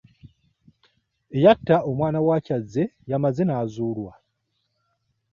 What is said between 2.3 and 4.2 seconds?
Kyazze yamaze n'azuulwa.